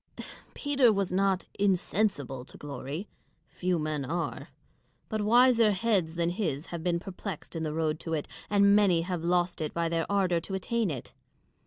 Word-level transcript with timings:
Peter 0.55 0.91
was 0.91 1.13
not 1.13 1.45
insensible 1.59 2.43
to 2.43 2.57
glory; 2.57 3.07
few 3.49 3.77
men 3.77 4.03
are: 4.03 4.47
but 5.09 5.21
wiser 5.21 5.69
heads 5.73 6.15
than 6.15 6.31
his 6.31 6.65
have 6.65 6.81
been 6.81 6.99
perplexed 6.99 7.55
in 7.55 7.61
the 7.61 7.71
road 7.71 7.99
to 7.99 8.15
it, 8.15 8.27
and 8.49 8.75
many 8.75 9.03
have 9.03 9.23
lost 9.23 9.61
it 9.61 9.75
by 9.75 9.87
their 9.87 10.11
ardour 10.11 10.39
to 10.39 10.55
attain 10.55 10.89
it. 10.89 11.13